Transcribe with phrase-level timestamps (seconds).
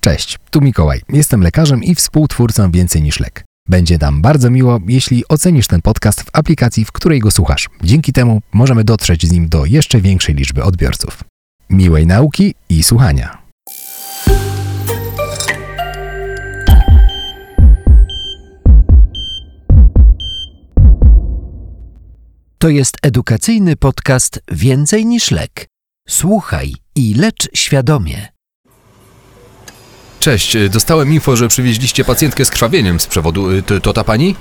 [0.00, 1.00] Cześć, tu Mikołaj.
[1.08, 3.44] Jestem lekarzem i współtwórcą Więcej niż lek.
[3.68, 7.68] Będzie nam bardzo miło, jeśli ocenisz ten podcast w aplikacji, w której go słuchasz.
[7.82, 11.24] Dzięki temu możemy dotrzeć z nim do jeszcze większej liczby odbiorców.
[11.70, 13.38] Miłej nauki i słuchania.
[22.58, 25.66] To jest edukacyjny podcast Więcej niż lek.
[26.08, 28.39] Słuchaj i lecz świadomie.
[30.20, 33.50] Cześć, y, dostałem info, że przywieźliście pacjentkę z krwawieniem z przewodu.
[33.50, 34.36] Y, To, to ta pani?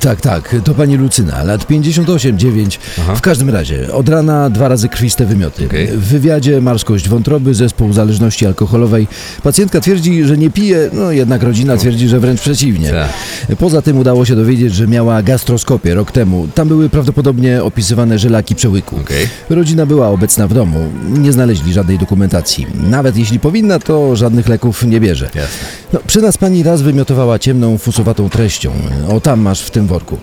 [0.00, 2.78] Tak, tak, to pani Lucyna, lat 58-9.
[3.00, 3.14] Aha.
[3.14, 5.66] W każdym razie, od rana dwa razy krwiste wymioty.
[5.66, 5.86] Okej.
[5.86, 9.06] W wywiadzie marskość wątroby, zespół uzależności alkoholowej.
[9.42, 12.90] Pacjentka twierdzi, że nie pije, no jednak rodzina twierdzi, że wręcz przeciwnie.
[12.90, 13.56] Tak.
[13.58, 16.48] Poza tym udało się dowiedzieć, że miała gastroskopię rok temu.
[16.54, 18.96] Tam były prawdopodobnie opisywane żelaki przełyku.
[19.00, 19.28] Okej.
[19.50, 22.66] Rodzina była obecna w domu, nie znaleźli żadnej dokumentacji.
[22.90, 25.13] Nawet jeśli powinna, to żadnych leków nie bierze.
[25.22, 25.66] Jasne.
[25.92, 28.72] No, przy nas pani raz wymiotowała ciemną, fusowatą treścią.
[29.08, 30.18] O, tam masz w tym worku.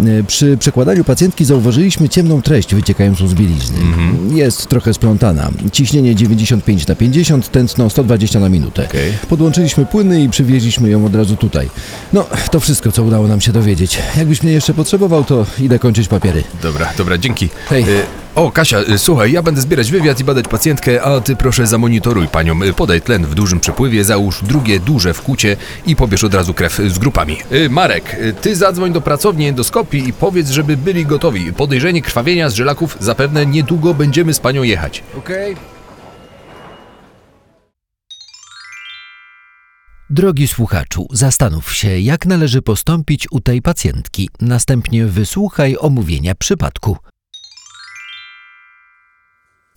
[0.00, 3.78] E, Przy przekładaniu pacjentki zauważyliśmy ciemną treść wyciekającą z bielizny.
[4.34, 5.50] Jest trochę splątana.
[5.72, 8.84] Ciśnienie 95 na 50, tętno 120 na minutę.
[8.84, 9.12] Okej.
[9.28, 11.68] Podłączyliśmy płyny i przywieźliśmy ją od razu tutaj.
[12.12, 13.98] No, to wszystko, co udało nam się dowiedzieć.
[14.16, 16.44] Jakbyś mnie jeszcze potrzebował, to idę kończyć papiery.
[16.62, 17.48] Dobra, dobra, dzięki.
[17.68, 17.82] Hej.
[17.82, 17.86] Y,
[18.38, 22.28] O, Kasia, y, słuchaj, ja będę zbierać wywiad i badać pacjentkę, a ty proszę zamonitoruj
[22.28, 22.62] panią.
[22.62, 26.54] Y, Podaj tlen w dużym przepływie, załóż drugie duże w kucie i pobierz od razu
[26.54, 27.36] krew z grupami.
[27.52, 31.52] Y, Marek, ty zadzwoń do pracowni endoskopii i powiedz, żeby byli gotowi.
[31.52, 35.02] Podejrzenie krwawienia z żelaków zapewne niedługo będziemy z panią jechać.
[35.18, 35.56] Okej.
[40.10, 44.30] Drogi słuchaczu, zastanów się, jak należy postąpić u tej pacjentki.
[44.40, 46.96] Następnie wysłuchaj omówienia przypadku.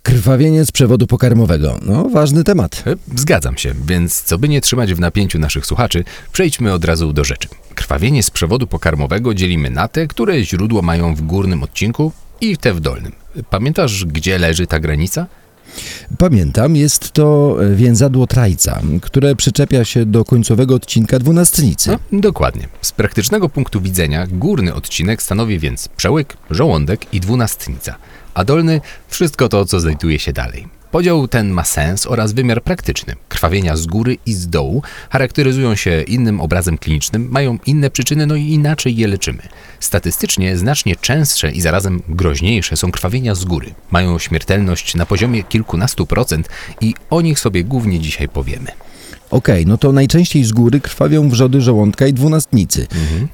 [0.03, 1.80] Krwawienie z przewodu pokarmowego.
[1.85, 2.83] No, ważny temat.
[2.88, 7.13] E, Zgadzam się, więc co by nie trzymać w napięciu naszych słuchaczy, przejdźmy od razu
[7.13, 7.47] do rzeczy.
[7.75, 12.11] Krwawienie z przewodu pokarmowego dzielimy na te, które źródło mają w górnym odcinku
[12.42, 13.11] i te w dolnym.
[13.49, 15.27] Pamiętasz, gdzie leży ta granica?
[16.17, 21.89] Pamiętam, jest to więzadło trajca, które przyczepia się do końcowego odcinka dwunastnicy.
[22.11, 22.67] No, dokładnie.
[22.82, 27.95] Z praktycznego punktu widzenia górny odcinek stanowi więc przełyk, żołądek i dwunastnica,
[28.33, 30.80] a dolny wszystko to, co znajduje się dalej.
[30.91, 33.15] Podział ten ma sens oraz wymiar praktyczny.
[33.29, 38.35] Krwawienia z góry i z dołu charakteryzują się innym obrazem klinicznym, mają inne przyczyny, no
[38.35, 39.43] i inaczej je leczymy.
[39.79, 43.73] Statystycznie znacznie częstsze i zarazem groźniejsze są krwawienia z góry.
[43.91, 46.49] Mają śmiertelność na poziomie kilkunastu procent
[46.81, 48.71] i o nich sobie głównie dzisiaj powiemy.
[49.31, 52.87] Okej, no to najczęściej z góry krwawią wrzody żołądka i dwunastnicy.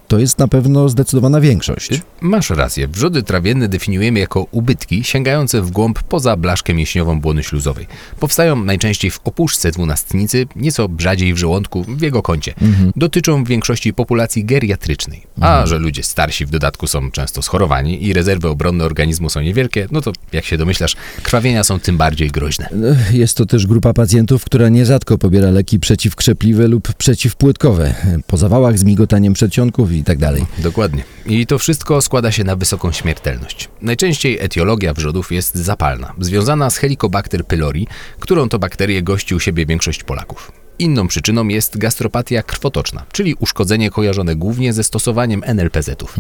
[0.08, 2.02] To jest na pewno zdecydowana większość.
[2.22, 2.88] Masz rację.
[2.88, 7.88] Wrzody trawienne definiujemy jako ubytki sięgające w głąb poza blaszkę mięśniową błony śluzowej.
[8.19, 12.53] Powstają najczęściej w opuszce dwunastnicy, nieco rzadziej w żołądku, w jego kącie.
[12.96, 15.24] Dotyczą w większości populacji geriatrycznej.
[15.41, 19.88] A że ludzie starsi w dodatku są często schorowani i rezerwy obronne organizmu są niewielkie,
[19.91, 22.69] no to jak się domyślasz, krwawienia są tym bardziej groźne.
[23.12, 27.96] Jest to też grupa pacjentów, która nierzadko pobiera leki przeciwkrzepliwe lub przeciwpłytkowe,
[28.28, 30.46] po zawałach z migotaniem przedsionków i tak dalej.
[30.59, 31.03] Dokładnie.
[31.25, 33.70] I to wszystko składa się na wysoką śmiertelność.
[33.81, 37.88] Najczęściej etiologia wrzodów jest zapalna, związana z Helicobacter pylori,
[38.20, 40.52] którą to bakterię gości u siebie większość Polaków.
[40.80, 46.16] Inną przyczyną jest gastropatia krwotoczna, czyli uszkodzenie kojarzone głównie ze stosowaniem NLPZ-ów.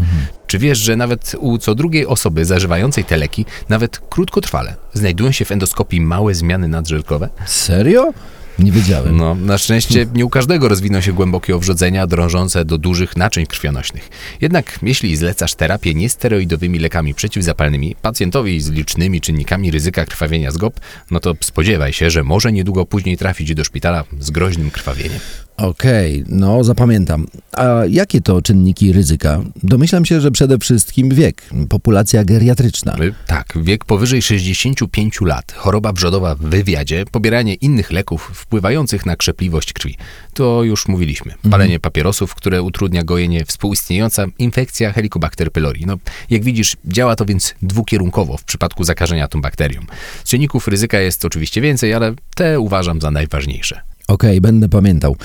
[0.47, 5.45] Czy wiesz, że nawet u co drugiej osoby zażywającej te leki, nawet krótkotrwale, znajdują się
[5.45, 7.29] w endoskopii małe zmiany nadżelkowe?
[7.45, 8.13] Serio?
[8.59, 9.17] Nie wiedziałem.
[9.17, 14.09] No, na szczęście nie u każdego rozwiną się głębokie owrzodzenia drążące do dużych naczyń krwionośnych.
[14.41, 20.79] Jednak jeśli zlecasz terapię niesteroidowymi lekami przeciwzapalnymi pacjentowi z licznymi czynnikami ryzyka krwawienia z GOP,
[21.11, 25.19] no to spodziewaj się, że może niedługo później trafić do szpitala z groźnym krwawieniem.
[25.57, 27.27] Okej, no zapamiętam.
[27.51, 29.41] A jakie to czynniki ryzyka?
[29.63, 32.95] Domyślam się, że przede wszystkim wiek, populacja geriatryczna.
[33.01, 39.15] Y, Tak, wiek powyżej 65 lat, choroba brzodowa w wywiadzie, pobieranie innych leków wpływających na
[39.15, 39.97] krzepliwość krwi.
[40.33, 41.33] To już mówiliśmy.
[41.51, 45.85] Palenie papierosów, które utrudnia gojenie, współistniejąca infekcja Helicobacter pylori.
[45.85, 45.97] No,
[46.29, 49.81] jak widzisz, działa to więc dwukierunkowo w przypadku zakażenia tą bakterią.
[50.25, 53.81] Czynników ryzyka jest oczywiście więcej, ale te uważam za najważniejsze.
[54.07, 55.15] Okej, będę pamiętał.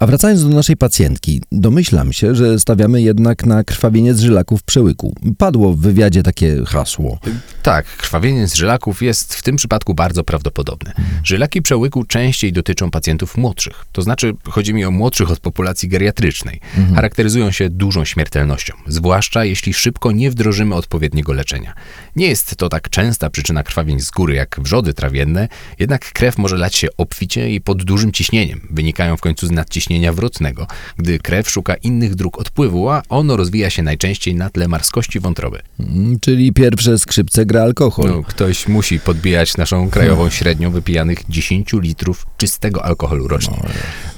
[0.00, 5.14] A wracając do naszej pacjentki, domyślam się, że stawiamy jednak na krwawienie z żylaków przełyku.
[5.38, 7.18] Padło w wywiadzie takie hasło.
[7.62, 10.92] Tak, krwawienie z żylaków jest w tym przypadku bardzo prawdopodobne.
[11.24, 16.60] Żylaki przełyku częściej dotyczą pacjentów młodszych, to znaczy chodzi mi o młodszych od populacji geriatrycznej.
[16.94, 21.74] Charakteryzują się dużą śmiertelnością, zwłaszcza jeśli szybko nie wdrożymy odpowiedniego leczenia.
[22.16, 25.48] Nie jest to tak częsta przyczyna krwawień z góry jak wrzody trawienne,
[25.78, 28.60] jednak krew może lać się obficie i pod dużym ciśnieniem nadciśnieniem.
[28.70, 33.70] Wynikają w końcu z nadciśnienia wrotnego, gdy krew szuka innych dróg odpływu, a ono rozwija
[33.70, 35.62] się najczęściej na tle marskości wątroby.
[35.80, 38.10] Mm, Czyli pierwsze skrzypce gra alkohol.
[38.10, 43.56] No, ktoś musi podbijać naszą krajową średnią wypijanych 10 litrów czystego alkoholu rocznie.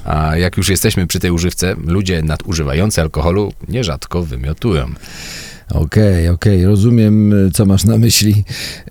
[0.05, 4.95] A jak już jesteśmy przy tej używce, ludzie nadużywający alkoholu nierzadko wymiotują.
[5.75, 8.45] Okej, okej, rozumiem, y, co masz na myśli.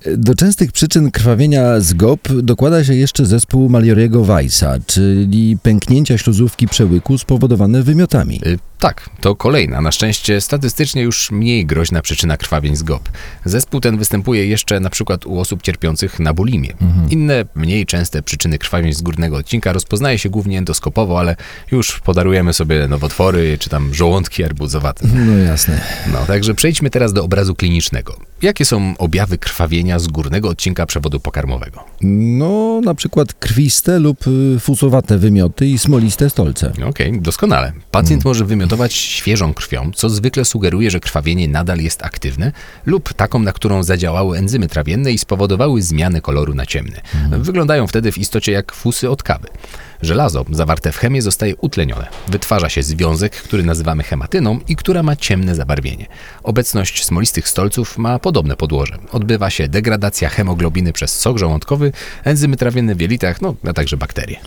[0.08, 6.18] Y, Do częstych przyczyn krwawienia z GOP dokłada się jeszcze zespół Malioriego Weissa, czyli pęknięcia
[6.18, 8.42] śluzówki przełyku spowodowane wymiotami.
[8.80, 13.10] Tak, to kolejna, na szczęście statystycznie już mniej groźna przyczyna krwawień z GOP.
[13.46, 16.74] Zespół ten występuje jeszcze na przykład u osób cierpiących na bulimię.
[17.10, 21.36] Inne, mniej częste przyczyny krwawień z górnego odcinka rozpoznaje się głównie endoskopowo, ale
[21.72, 25.08] już podarujemy sobie nowotwory czy tam żołądki arbuzowate.
[25.08, 25.82] No jasne.
[26.14, 28.20] No, także przejdźmy teraz do obrazu klinicznego.
[28.42, 31.84] Jakie są objawy krwawienia z górnego odcinka przewodu pokarmowego?
[32.02, 36.72] No, na przykład krwiste lub y, fusowate wymioty i smoliste stolce.
[36.86, 37.74] Okej, doskonale.
[37.92, 42.52] Pacjent może wymiotować świeżą krwią, co zwykle sugeruje, że krwawienie nadal jest aktywne,
[42.86, 47.02] lub taką, na którą zadziałały enzymy trawienne i spowodowały zmianę koloru na ciemny.
[47.32, 49.48] Wyglądają wtedy w istocie jak fusy od kawy.
[50.02, 52.08] Żelazo zawarte w chemie zostaje utlenione.
[52.28, 56.06] Wytwarza się związek, który nazywamy hematyną i która ma ciemne zabarwienie.
[56.44, 58.98] Obecność smolistych stolców ma podobne podłoże.
[59.12, 61.92] Odbywa się degradacja hemoglobiny przez sok żołądkowy,
[62.24, 64.40] enzymy trawienne w jelitach, no a także bakterie.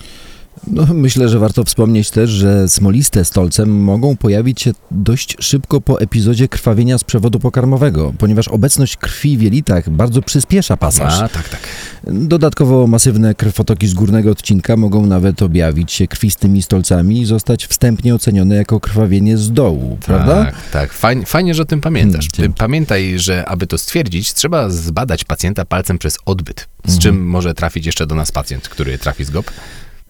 [0.66, 6.00] No, myślę, że warto wspomnieć też, że smoliste stolce mogą pojawić się dość szybko po
[6.00, 11.14] epizodzie krwawienia z przewodu pokarmowego, ponieważ obecność krwi w jelitach bardzo przyspiesza pasaż.
[11.20, 11.60] A, tak, tak.
[12.04, 18.14] Dodatkowo masywne krwotoki z górnego odcinka mogą nawet objawić się krwistymi stolcami i zostać wstępnie
[18.14, 20.44] ocenione jako krwawienie z dołu, prawda?
[20.44, 20.92] Tak, tak.
[20.92, 22.28] Fajnie, fajnie, że o tym pamiętasz.
[22.28, 22.58] Hmm, dzięki.
[22.58, 26.68] Pamiętaj, że aby to stwierdzić, trzeba zbadać pacjenta palcem przez odbyt.
[26.84, 27.00] Z Mhm.
[27.00, 29.50] czym może trafić jeszcze do nas pacjent, który trafi z GOP?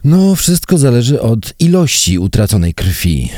[0.03, 3.29] No, wszystko zależy od ilości utraconej krwi.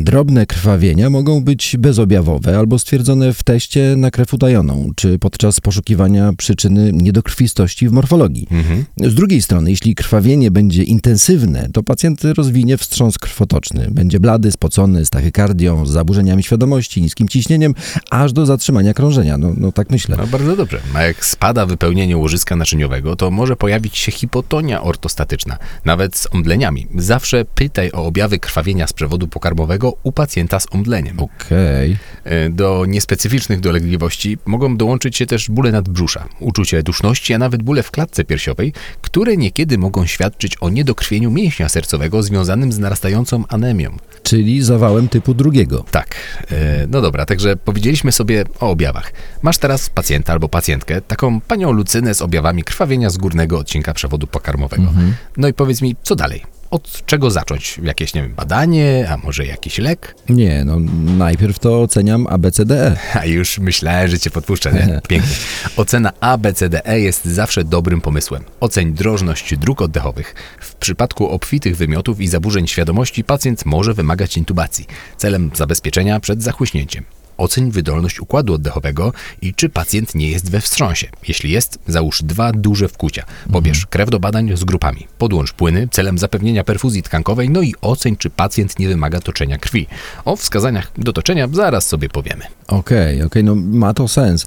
[0.00, 6.32] Drobne krwawienia mogą być bezobjawowe albo stwierdzone w teście na krew utajoną, czy podczas poszukiwania
[6.38, 8.46] przyczyny niedokrwistości w morfologii.
[8.50, 8.84] Mhm.
[8.96, 13.88] Z drugiej strony, jeśli krwawienie będzie intensywne, to pacjent rozwinie wstrząs krwotoczny.
[13.90, 17.74] Będzie blady, spocony, z tachykardią, z zaburzeniami świadomości, niskim ciśnieniem,
[18.10, 19.38] aż do zatrzymania krążenia.
[19.38, 20.16] No, no tak myślę.
[20.18, 20.80] No bardzo dobrze.
[20.94, 26.86] A jak spada wypełnienie łożyska naczyniowego, to może pojawić się hipotonia ortostatyczna, nawet z omdleniami.
[26.96, 31.20] Zawsze pytaj o objawy krwawienia z przewodu pokarmowego u pacjenta z omdleniem.
[31.20, 31.96] Okej.
[32.24, 37.82] E, Do niespecyficznych dolegliwości mogą dołączyć się też bóle nadbrzusza, uczucie duszności, a nawet bóle
[37.82, 43.96] w klatce piersiowej, które niekiedy mogą świadczyć o niedokrwieniu mięśnia sercowego związanym z narastającą anemią.
[44.22, 45.84] Czyli zawałem typu drugiego.
[45.90, 46.14] Tak,
[46.50, 49.12] e, no dobra, także powiedzieliśmy sobie o objawach.
[49.42, 54.26] Masz teraz pacjenta albo pacjentkę, taką panią Lucynę z objawami krwawienia z górnego odcinka przewodu
[54.26, 54.92] pokarmowego.
[55.36, 56.42] No i powiedz mi, co dalej?
[56.70, 57.80] Od czego zacząć?
[57.82, 60.14] Jakieś, nie wiem, badanie, a może jakiś lek?
[60.28, 60.76] Nie, no
[61.16, 62.96] najpierw to oceniam ABCDE.
[63.20, 65.00] A już myślałem, że cię podpuszczę, nie?
[65.08, 65.36] Pięknie.
[65.76, 68.44] Ocena ABCDE jest zawsze dobrym pomysłem.
[68.60, 70.34] Oceń drożność dróg oddechowych.
[70.60, 77.04] W przypadku obfitych wymiotów i zaburzeń świadomości pacjent może wymagać intubacji celem zabezpieczenia przed zachłyśnięciem.
[77.42, 79.12] Oceń wydolność układu oddechowego
[79.42, 81.08] i czy pacjent nie jest we wstrząsie.
[81.28, 83.24] Jeśli jest, załóż dwa duże wkłucia.
[83.52, 85.06] Pobierz krew do badań z grupami.
[85.18, 89.86] Podłącz płyny celem zapewnienia perfuzji tkankowej, no i oceń, czy pacjent nie wymaga toczenia krwi.
[90.24, 92.44] O wskazaniach do toczenia zaraz sobie powiemy.
[92.66, 94.46] Okej, okej, no ma to sens.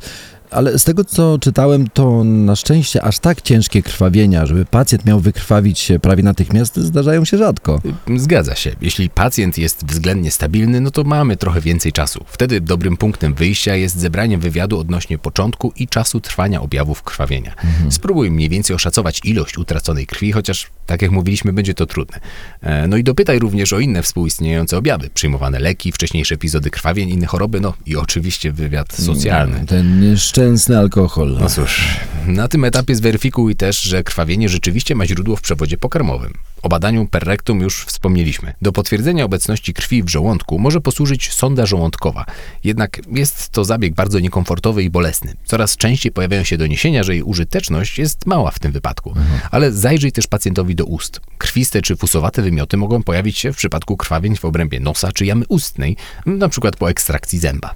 [0.56, 5.20] Ale z tego co czytałem, to na szczęście aż tak ciężkie krwawienia, żeby pacjent miał
[5.20, 7.82] wykrwawić się prawie natychmiast, zdarzają się rzadko.
[8.16, 8.76] Zgadza się.
[8.82, 12.26] Jeśli pacjent jest względnie stabilny, no to mamy trochę więcej czasu.
[12.28, 17.56] Wtedy dobrym punktem wyjścia jest zebranie wywiadu odnośnie początku i czasu trwania objawów krwawienia.
[17.90, 22.20] Spróbuj mniej więcej oszacować ilość utraconej krwi, chociaż tak jak mówiliśmy, będzie to trudne.
[22.62, 27.26] E, No i dopytaj również o inne współistniejące objawy, przyjmowane leki, wcześniejsze epizody krwawień, inne
[27.26, 29.66] choroby, no i oczywiście wywiad socjalny.
[29.68, 30.45] Ten nieszczęsny
[30.80, 31.38] alkohol.
[31.40, 36.34] No cóż, na tym etapie zweryfikuj też, że krwawienie rzeczywiście ma źródło w przewodzie pokarmowym.
[36.62, 38.54] O badaniu per rectum już wspomnieliśmy.
[38.62, 42.26] Do potwierdzenia obecności krwi w żołądku może posłużyć sonda żołądkowa.
[42.64, 45.34] Jednak jest to zabieg bardzo niekomfortowy i bolesny.
[45.46, 49.14] Coraz częściej pojawiają się doniesienia, że jej użyteczność jest mała w tym wypadku.
[49.52, 51.22] Ale zajrzyj też pacjentowi do ust.
[51.38, 55.46] Krwiste czy fusowate wymioty mogą pojawić się w przypadku krwawień w obrębie nosa czy jamy
[55.48, 57.76] ustnej, na przykład po ekstrakcji zęba.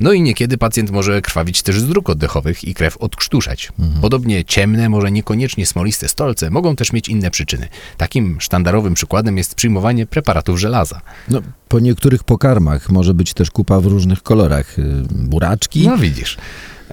[0.00, 3.72] No i niekiedy pacjent może krwawić też z dróg oddechowych i krew odkrztuszać.
[4.00, 7.68] Podobnie ciemne, może niekoniecznie smoliste stolce mogą też mieć inne przyczyny.
[7.96, 11.00] Takim sztandarowym przykładem jest przyjmowanie preparatów żelaza.
[11.28, 14.78] No, po niektórych pokarmach może być też kupa w różnych kolorach.
[14.78, 15.86] y, Buraczki.
[15.88, 16.36] No widzisz.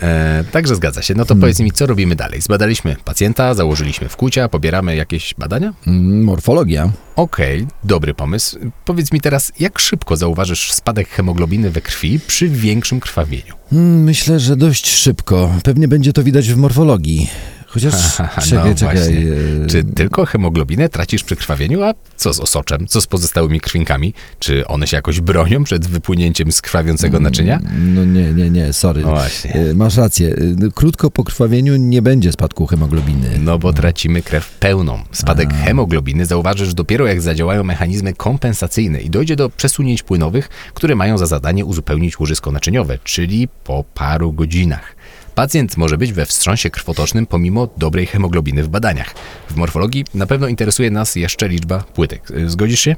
[0.02, 1.14] E, także zgadza się.
[1.16, 2.42] No to powiedz mi, co robimy dalej?
[2.42, 5.74] Zbadaliśmy pacjenta, założyliśmy wkłucia, pobieramy jakieś badania?
[5.88, 6.92] Mm, Morfologia.
[7.16, 8.60] Okej, dobry pomysł.
[8.86, 13.54] Powiedz mi teraz, jak szybko zauważysz spadek hemoglobiny we krwi przy większym krwawieniu?
[13.72, 15.54] Mm, Myślę, że dość szybko.
[15.64, 17.30] Pewnie będzie to widać w morfologii.
[17.74, 17.94] Chociaż,
[18.50, 18.96] czekaj, no czekaj.
[18.98, 19.18] właśnie.
[19.64, 22.88] e, Czy tylko hemoglobinę tracisz przy krwawieniu, a co z osoczem?
[22.88, 24.14] Co z pozostałymi krwinkami?
[24.40, 27.60] Czy one się jakoś bronią przed wypłynięciem z krwawiącego naczynia?
[27.96, 29.02] No nie, nie, nie, sorry.
[29.02, 29.54] No właśnie.
[29.54, 30.36] E, Masz rację.
[30.68, 33.30] E, Krótko po krwawieniu nie będzie spadku hemoglobiny.
[33.40, 35.00] No bo tracimy krew pełną.
[35.12, 41.18] Spadek hemoglobiny zauważysz dopiero jak zadziałają mechanizmy kompensacyjne i dojdzie do przesunięć płynowych, które mają
[41.18, 44.96] za zadanie uzupełnić łożysko naczyniowe, czyli po paru godzinach.
[45.36, 49.14] Pacjent może być we wstrząsie krwotocznym pomimo dobrej hemoglobiny w badaniach.
[49.50, 52.32] W morfologii na pewno interesuje nas jeszcze liczba płytek.
[52.32, 52.96] Y, Zgodzisz się?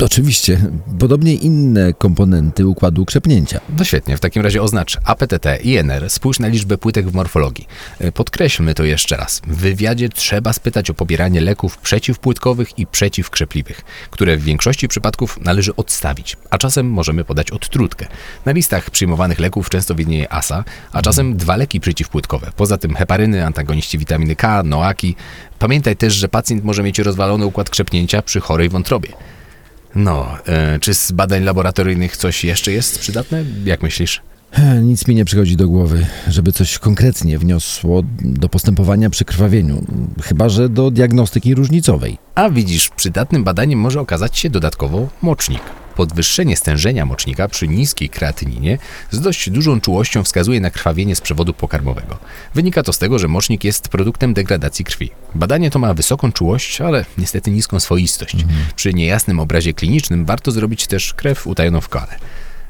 [0.00, 0.60] Oczywiście.
[0.98, 3.60] Podobnie inne komponenty układu krzepnięcia.
[3.78, 7.66] No świetnie, w takim razie oznacz APTT i NR, spójrz na liczbę płytek w morfologii.
[8.00, 9.42] Y, Podkreślmy to jeszcze raz.
[9.46, 13.80] W wywiadzie trzeba spytać o pobieranie leków przeciwpłytkowych i przeciwkrzepliwych,
[14.10, 18.06] które w większości przypadków należy odstawić, a czasem możemy podać odtrutkę.
[18.44, 22.52] Na listach przyjmowanych leków często widnieje ASA, a czasem dwa leki przeciwpłytkowe.
[22.56, 25.16] Poza tym heparyny, antagoniści witaminy K, noaki.
[25.58, 29.08] Pamiętaj też, że pacjent może mieć rozwalony układ krzepnięcia przy chorej wątrobie.
[29.94, 33.44] No, e, czy z badań laboratoryjnych coś jeszcze jest przydatne?
[33.64, 34.22] Jak myślisz?
[34.52, 39.84] E, Nic mi nie przychodzi do głowy, żeby coś konkretnie wniosło do postępowania przy krwawieniu.
[40.22, 42.18] Chyba, że do diagnostyki różnicowej.
[42.34, 45.62] A widzisz, przydatnym badaniem może okazać się dodatkowo mocznik.
[45.96, 48.78] Podwyższenie stężenia mocznika przy niskiej kreatyninie
[49.10, 52.18] z dość dużą czułością wskazuje na krwawienie z przewodu pokarmowego.
[52.54, 55.10] Wynika to z tego, że mocznik jest produktem degradacji krwi.
[55.34, 58.36] Badanie to ma wysoką czułość, ale niestety niską swoistość.
[58.76, 62.18] Przy niejasnym obrazie klinicznym warto zrobić też krew utajoną w kale.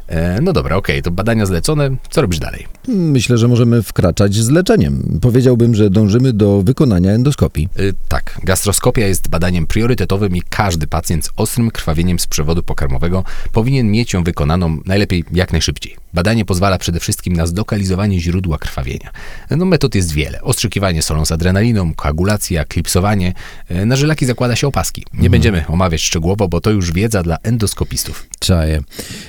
[0.09, 1.91] E, no dobra, okej, to badania zlecone.
[2.11, 2.67] Co robisz dalej?
[2.89, 5.19] Myślę, że możemy wkraczać z leczeniem.
[5.23, 7.69] Powiedziałbym, że dążymy do wykonania endoskopii.
[7.79, 13.25] Y, Tak, gastroskopia jest badaniem priorytetowym i każdy pacjent z ostrym krwawieniem z przewodu pokarmowego
[13.53, 16.04] powinien mieć ją wykonaną najlepiej jak najszybciej.
[16.15, 19.11] Badanie pozwala przede wszystkim na zlokalizowanie źródła krwawienia.
[19.51, 20.43] No, metod jest wiele.
[20.43, 23.35] Ostrzykiwanie solą z adrenaliną, koagulacja, klipsowanie.
[23.71, 25.05] Y, Na żylaki zakłada się opaski.
[25.15, 28.27] Nie będziemy omawiać szczegółowo, bo to już wiedza dla endoskopistów.
[28.39, 28.83] Czaję.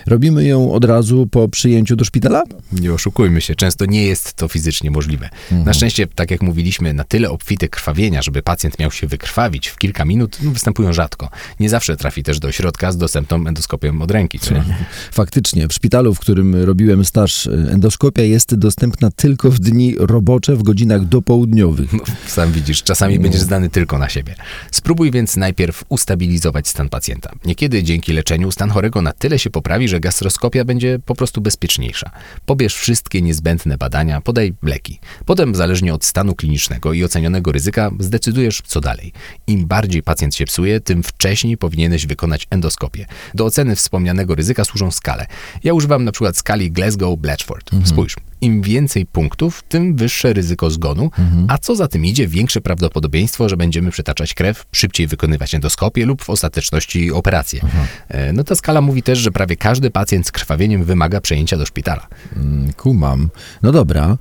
[0.07, 2.43] Robimy ją od razu po przyjęciu do szpitala?
[2.71, 5.29] Nie oszukujmy się, często nie jest to fizycznie możliwe.
[5.51, 9.77] Na szczęście, tak jak mówiliśmy, na tyle obfite krwawienia, żeby pacjent miał się wykrwawić w
[9.77, 11.29] kilka minut, no, występują rzadko.
[11.59, 14.39] Nie zawsze trafi też do środka z dostępną endoskopią od ręki.
[15.11, 20.63] Faktycznie, w szpitalu, w którym robiłem staż, endoskopia jest dostępna tylko w dni robocze w
[20.63, 21.93] godzinach dopołudniowych.
[21.93, 24.35] No, sam widzisz, czasami będziesz zdany tylko na siebie.
[24.71, 27.31] Spróbuj więc najpierw ustabilizować stan pacjenta.
[27.45, 32.11] Niekiedy dzięki leczeniu stan chorego na tyle się poprawi, że gastroskopia będzie po prostu bezpieczniejsza.
[32.45, 34.99] Pobierz wszystkie niezbędne badania, podaj leki.
[35.25, 39.13] Potem, zależnie od stanu klinicznego i ocenionego ryzyka, zdecydujesz co dalej.
[39.47, 43.05] Im bardziej pacjent się psuje, tym wcześniej powinieneś wykonać endoskopię.
[43.33, 45.27] Do oceny wspomnianego ryzyka służą skale.
[45.63, 47.69] Ja używam na przykład skali Glasgow-Blatchford.
[47.83, 51.11] Spójrz, im więcej punktów, tym wyższe ryzyko zgonu,
[51.47, 56.23] a co za tym idzie, większe prawdopodobieństwo, że będziemy przetaczać krew, szybciej wykonywać endoskopię lub
[56.23, 57.61] w ostateczności operację.
[58.07, 61.65] E, No ta skala mówi też, że prawie każdy pacjent z krwawieniem wymaga przejęcia do
[61.65, 62.07] szpitala.
[62.35, 63.29] Mm, Kumam.
[63.63, 64.17] No dobra.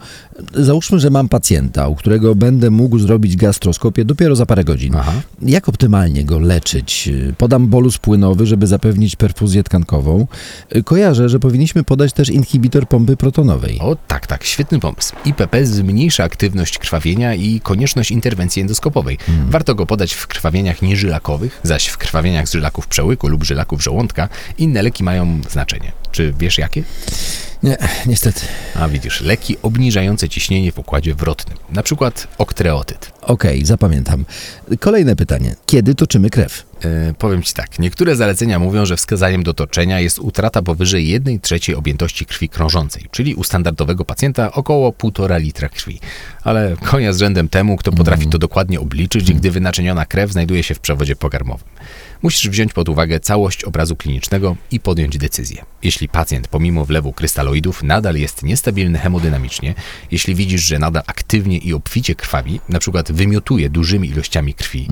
[0.54, 4.96] Załóżmy, że mam pacjenta, u którego będę mógł zrobić gastroskopię dopiero za parę godzin.
[4.96, 5.12] Aha.
[5.42, 7.08] Jak optymalnie go leczyć?
[7.38, 10.26] Podam bolus płynowy, żeby zapewnić perfuzję tkankową.
[10.84, 13.78] Kojarzę, że powinniśmy podać też inhibitor pompy protonowej.
[13.80, 15.14] O tak, tak, świetny pomysł.
[15.24, 19.18] IPP zmniejsza aktywność krwawienia i konieczność interwencji endoskopowej.
[19.48, 24.28] Warto go podać w krwawieniach nieżylakowych, zaś w krwawieniach z żylaków przełyku lub żylaków żołądka
[24.58, 25.92] inne leki mają znaczenie.
[26.12, 26.82] Czy wiesz jakie?
[27.64, 28.40] Nie, niestety.
[28.74, 33.12] A widzisz, leki obniżające ciśnienie w układzie wrotnym, na przykład oktreotyd.
[33.22, 34.24] Okej, zapamiętam.
[34.80, 35.56] Kolejne pytanie.
[35.66, 36.66] Kiedy toczymy krew?
[36.84, 41.40] E, powiem Ci tak, niektóre zalecenia mówią, że wskazaniem do toczenia jest utrata powyżej 1
[41.40, 46.00] trzeciej objętości krwi krążącej, czyli u standardowego pacjenta około 1,5 litra krwi.
[46.42, 50.74] Ale konia z rzędem temu, kto potrafi to dokładnie obliczyć, gdy wynaczyniona krew znajduje się
[50.74, 51.68] w przewodzie pokarmowym.
[52.22, 55.64] Musisz wziąć pod uwagę całość obrazu klinicznego i podjąć decyzję.
[55.82, 59.74] Jeśli pacjent pomimo wlewu krystaloidów nadal jest niestabilny hemodynamicznie,
[60.10, 64.88] jeśli widzisz, że nadal aktywnie i obficie krwawi, na przykład wymiotuje dużymi ilościami krwi.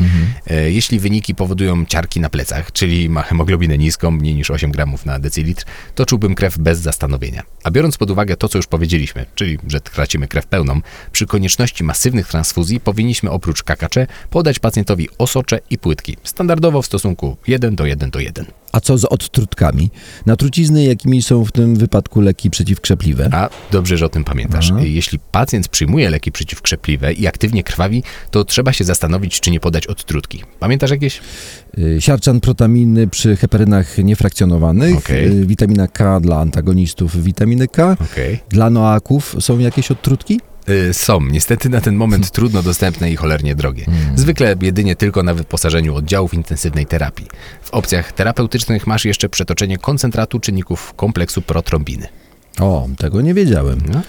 [0.47, 5.07] E, Jeśli wyniki powodują ciarki na plecach, czyli ma hemoglobinę niską, mniej niż 8 gramów
[5.07, 5.64] na decylitr,
[5.95, 7.43] to czułbym krew bez zastanowienia.
[7.64, 10.81] A biorąc pod uwagę to, co już powiedzieliśmy, czyli że tracimy krew pełną,
[11.12, 17.12] przy konieczności masywnych transfuzji powinniśmy oprócz KKC podać pacjentowi osocze i płytki, standardowo w stosunku
[17.47, 18.47] 1 do 1 do 1.
[18.73, 19.90] A co z odtrutkami?
[20.26, 23.28] Na trucizny, jakimi są w tym wypadku leki przeciwkrzepliwe?
[23.33, 24.71] A dobrze, że o tym pamiętasz.
[24.71, 24.81] Aha.
[24.83, 29.87] Jeśli pacjent przyjmuje leki przeciwkrzepliwe i aktywnie krwawi, to trzeba się zastanowić, czy nie podać
[29.87, 30.42] odtrutki.
[30.61, 31.21] Pamiętasz jakieś?
[31.78, 35.26] Y, Siarczan protaminy przy heparynach niefrakcjonowanych, Okej.
[35.42, 37.97] y, witamina K dla antagonistów witaminy K.
[38.12, 38.40] Okej.
[38.49, 40.40] Dla noaków są jakieś odtrutki?
[40.69, 43.87] Y, Są, niestety na ten moment trudno dostępne i cholernie drogie.
[44.14, 47.26] Zwykle jedynie tylko na wyposażeniu oddziałów intensywnej terapii.
[47.62, 52.09] W opcjach terapeutycznych masz jeszcze przetoczenie koncentratu czynników kompleksu protrombiny.
[52.61, 53.80] O, tego nie wiedziałem.
[53.92, 54.00] No.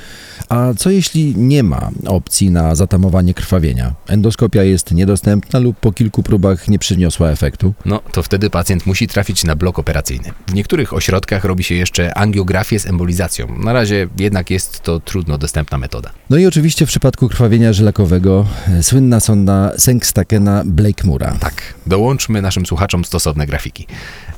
[0.50, 3.93] A co jeśli nie ma opcji na zatamowanie krwawienia?
[4.07, 7.73] Endoskopia jest niedostępna lub po kilku próbach nie przyniosła efektu?
[7.85, 10.31] No, to wtedy pacjent musi trafić na blok operacyjny.
[10.47, 13.47] W niektórych ośrodkach robi się jeszcze angiografię z embolizacją.
[13.59, 16.12] Na razie jednak jest to trudno dostępna metoda.
[16.29, 21.38] No i oczywiście w przypadku krwawienia żylakowego e, słynna sonda Senkstakena Blakemura.
[21.39, 23.88] Tak, dołączmy naszym słuchaczom stosowne grafiki.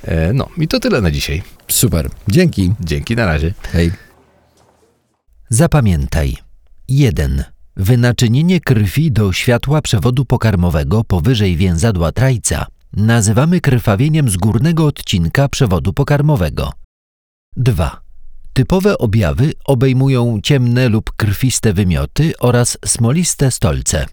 [0.03, 1.43] E, no i to tyle na dzisiaj.
[1.67, 2.73] Super, dzięki.
[2.79, 3.53] Dzięki, na razie.
[3.71, 3.91] Hej.
[5.49, 6.37] Zapamiętaj.
[6.87, 7.43] 1.
[7.75, 15.93] Wynaczynienie krwi do światła przewodu pokarmowego powyżej więzadła trajca nazywamy krwawieniem z górnego odcinka przewodu
[15.93, 16.73] pokarmowego.
[17.57, 18.01] 2.
[18.53, 24.05] Typowe objawy obejmują ciemne lub krwiste wymioty oraz smoliste stolce.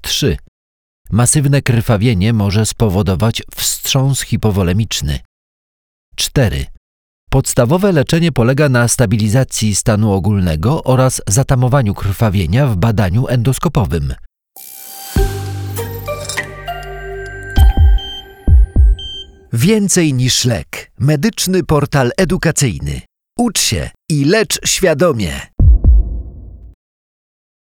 [0.00, 0.36] 3.
[1.10, 5.20] Masywne krwawienie może spowodować wstrząs hipowolemiczny.
[6.16, 6.66] 4.
[7.34, 14.14] Podstawowe leczenie polega na stabilizacji stanu ogólnego oraz zatamowaniu krwawienia w badaniu endoskopowym.
[19.52, 20.90] Więcej niż lek.
[20.98, 23.00] Medyczny portal edukacyjny.
[23.38, 25.53] Ucz się i lecz świadomie.